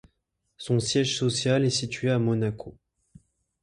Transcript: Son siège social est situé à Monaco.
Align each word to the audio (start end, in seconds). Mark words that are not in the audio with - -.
Son 0.57 0.79
siège 0.79 1.15
social 1.15 1.63
est 1.63 1.69
situé 1.69 2.09
à 2.09 2.17
Monaco. 2.17 2.75